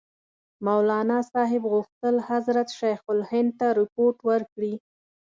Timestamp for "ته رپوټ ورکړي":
3.59-4.73